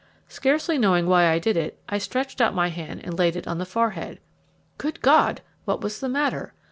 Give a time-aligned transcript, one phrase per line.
[0.27, 3.59] Scarcely knowing why I did it, I stretched out my hand and laid it on
[3.59, 4.19] the forehead.
[4.79, 5.41] Good God!
[5.65, 6.55] what was the matter?